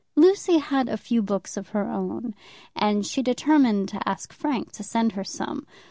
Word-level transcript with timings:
Lucy 0.15 0.57
had 0.57 0.89
a 0.89 0.97
few 0.97 1.21
books 1.21 1.55
of 1.55 1.69
her 1.69 1.87
own, 1.87 2.33
and 2.75 3.05
she 3.05 3.21
determined 3.21 3.87
to 3.87 4.09
ask 4.09 4.33
Frank 4.33 4.71
to 4.71 4.81
send 4.81 5.11
her 5.11 5.23
some. 5.23 5.67